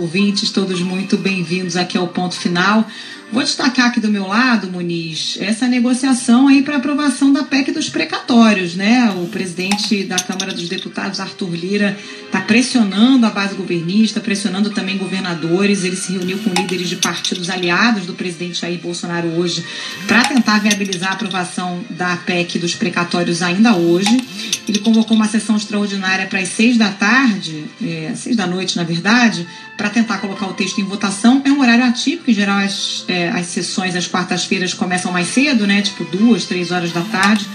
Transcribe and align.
Ouvintes, 0.00 0.50
todos 0.50 0.80
muito 0.80 1.18
bem-vindos 1.18 1.76
aqui 1.76 1.98
ao 1.98 2.08
ponto 2.08 2.34
final. 2.34 2.88
Vou 3.32 3.44
destacar 3.44 3.86
aqui 3.86 4.00
do 4.00 4.10
meu 4.10 4.26
lado, 4.26 4.68
Muniz, 4.68 5.38
essa 5.40 5.68
negociação 5.68 6.48
aí 6.48 6.62
para 6.62 6.78
aprovação 6.78 7.32
da 7.32 7.44
PEC 7.44 7.70
dos 7.70 7.88
precatórios, 7.88 8.74
né? 8.74 9.08
O 9.22 9.28
presidente 9.28 10.02
da 10.02 10.16
Câmara 10.16 10.52
dos 10.52 10.68
Deputados, 10.68 11.20
Arthur 11.20 11.54
Lira, 11.54 11.96
está 12.26 12.40
pressionando 12.40 13.24
a 13.24 13.30
base 13.30 13.54
governista, 13.54 14.20
pressionando 14.20 14.70
também 14.70 14.98
governadores. 14.98 15.84
Ele 15.84 15.94
se 15.94 16.12
reuniu 16.12 16.38
com 16.38 16.50
líderes 16.50 16.88
de 16.88 16.96
partidos 16.96 17.48
aliados 17.48 18.04
do 18.04 18.14
presidente 18.14 18.60
Jair 18.60 18.80
Bolsonaro 18.80 19.28
hoje 19.28 19.64
para 20.08 20.24
tentar 20.24 20.58
viabilizar 20.58 21.10
a 21.10 21.14
aprovação 21.14 21.84
da 21.90 22.16
PEC 22.16 22.58
dos 22.58 22.74
precatórios 22.74 23.42
ainda 23.42 23.76
hoje. 23.76 24.24
Ele 24.68 24.80
convocou 24.80 25.16
uma 25.16 25.28
sessão 25.28 25.56
extraordinária 25.56 26.26
para 26.26 26.40
as 26.40 26.48
seis 26.48 26.76
da 26.76 26.90
tarde, 26.90 27.64
é, 27.80 28.12
seis 28.16 28.34
da 28.34 28.46
noite, 28.46 28.76
na 28.76 28.82
verdade, 28.82 29.46
para 29.76 29.88
tentar 29.88 30.18
colocar 30.18 30.46
o 30.46 30.52
texto 30.52 30.80
em 30.80 30.84
votação. 30.84 31.40
É 31.44 31.50
um 31.50 31.60
horário 31.60 31.84
atípico, 31.84 32.30
em 32.30 32.34
geral 32.34 32.58
as, 32.58 33.04
as 33.28 33.46
sessões 33.46 33.94
às 33.94 34.06
quartas-feiras 34.06 34.74
começam 34.74 35.12
mais 35.12 35.28
cedo, 35.28 35.66
né? 35.66 35.82
Tipo 35.82 36.04
duas, 36.04 36.44
três 36.44 36.70
horas 36.70 36.92
da 36.92 37.02
tarde. 37.02 37.46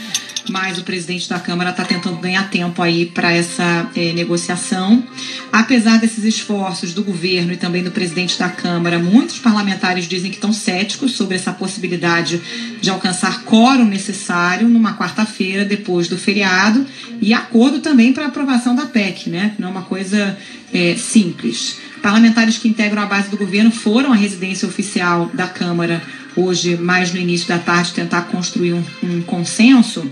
Mas 0.50 0.78
o 0.78 0.84
presidente 0.84 1.28
da 1.28 1.40
Câmara 1.40 1.72
está 1.72 1.84
tentando 1.84 2.18
ganhar 2.18 2.50
tempo 2.50 2.82
aí 2.82 3.06
para 3.06 3.32
essa 3.32 3.90
é, 3.96 4.14
negociação. 4.14 5.04
Apesar 5.52 5.98
desses 5.98 6.24
esforços 6.24 6.94
do 6.94 7.04
governo 7.04 7.54
e 7.54 7.58
também 7.58 7.84
do 7.84 7.92
presidente 7.92 8.38
da 8.38 8.50
Câmara, 8.50 9.00
muitos 9.00 9.40
parlamentares 9.40 10.08
dizem 10.08 10.30
que 10.30 10.38
estão 10.38 10.54
céticos 10.54 11.14
sobre 11.14 11.36
essa 11.36 11.52
possibilidade 11.52 12.42
de 12.82 12.90
alcançar 12.90 13.44
quórum 13.44 13.86
necessário 13.86 14.68
numa 14.68 14.96
quarta-feira 14.96 15.66
depois 15.66 16.08
do 16.08 16.18
feriado 16.18 16.86
e 17.22 17.34
acordo 17.34 17.80
também 17.80 18.14
para 18.14 18.28
aprovação 18.28 18.76
da 18.76 18.86
PEC, 18.86 19.30
né? 19.30 19.56
Não 19.58 19.70
é 19.70 19.72
uma 19.72 19.84
coisa 19.84 20.38
é, 20.74 20.96
simples. 20.96 21.78
Parlamentares 22.02 22.58
que 22.58 22.68
integram 22.68 23.02
a 23.02 23.06
base 23.06 23.30
do 23.30 23.38
governo 23.38 23.72
foram 23.72 24.12
à 24.12 24.16
residência 24.16 24.68
oficial 24.68 25.30
da 25.34 25.48
Câmara 25.48 26.02
hoje, 26.36 26.76
mais 26.76 27.14
no 27.14 27.20
início 27.20 27.48
da 27.48 27.58
tarde, 27.58 27.94
tentar 27.94 28.24
construir 28.24 28.74
um, 28.74 28.84
um 29.02 29.22
consenso. 29.22 30.10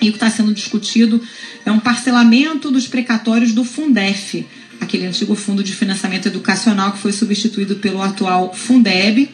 E 0.00 0.08
o 0.08 0.12
que 0.12 0.16
está 0.16 0.30
sendo 0.30 0.52
discutido 0.52 1.22
é 1.64 1.70
um 1.70 1.78
parcelamento 1.78 2.70
dos 2.70 2.86
precatórios 2.86 3.52
do 3.52 3.64
Fundef, 3.64 4.46
aquele 4.80 5.06
antigo 5.06 5.34
fundo 5.34 5.62
de 5.62 5.74
financiamento 5.74 6.26
educacional 6.26 6.92
que 6.92 6.98
foi 6.98 7.12
substituído 7.12 7.76
pelo 7.76 8.02
atual 8.02 8.52
Fundeb. 8.54 9.30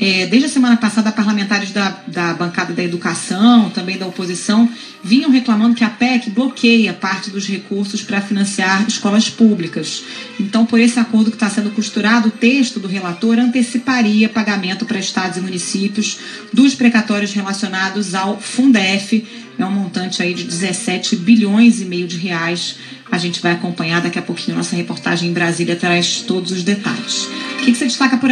É, 0.00 0.26
desde 0.26 0.46
a 0.46 0.50
semana 0.50 0.76
passada, 0.76 1.12
parlamentares 1.12 1.70
da, 1.70 2.02
da 2.06 2.34
bancada 2.34 2.49
da 2.80 2.84
educação, 2.84 3.68
também 3.70 3.98
da 3.98 4.06
oposição, 4.06 4.68
vinham 5.04 5.30
reclamando 5.30 5.74
que 5.74 5.84
a 5.84 5.90
PEC 5.90 6.30
bloqueia 6.30 6.94
parte 6.94 7.30
dos 7.30 7.46
recursos 7.46 8.02
para 8.02 8.20
financiar 8.20 8.86
escolas 8.88 9.28
públicas. 9.28 10.02
Então, 10.38 10.64
por 10.64 10.80
esse 10.80 10.98
acordo 10.98 11.30
que 11.30 11.36
está 11.36 11.50
sendo 11.50 11.70
costurado, 11.70 12.28
o 12.28 12.32
texto 12.32 12.80
do 12.80 12.88
relator 12.88 13.38
anteciparia 13.38 14.28
pagamento 14.28 14.86
para 14.86 14.98
estados 14.98 15.36
e 15.36 15.40
municípios 15.40 16.18
dos 16.52 16.74
precatórios 16.74 17.32
relacionados 17.32 18.14
ao 18.14 18.40
Fundef. 18.40 19.26
É 19.58 19.64
um 19.64 19.70
montante 19.70 20.22
aí 20.22 20.32
de 20.32 20.44
17 20.44 21.16
bilhões 21.16 21.82
e 21.82 21.84
meio 21.84 22.06
de 22.06 22.16
reais. 22.16 22.76
A 23.12 23.18
gente 23.18 23.42
vai 23.42 23.52
acompanhar 23.52 24.00
daqui 24.00 24.18
a 24.18 24.22
pouquinho. 24.22 24.56
Nossa 24.56 24.74
reportagem 24.74 25.28
em 25.28 25.32
Brasília 25.32 25.76
traz 25.76 26.22
todos 26.22 26.50
os 26.50 26.62
detalhes. 26.62 27.24
O 27.24 27.62
que, 27.62 27.72
que 27.72 27.74
você 27.74 27.84
destaca 27.84 28.16
por 28.16 28.26
aí? 28.26 28.28